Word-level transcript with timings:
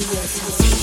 Yes. 0.00 0.79